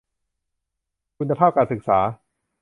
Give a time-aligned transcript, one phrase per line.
[1.17, 1.99] คุณภาพการศึกษา